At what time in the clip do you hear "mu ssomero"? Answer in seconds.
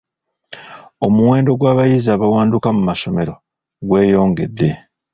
2.75-3.33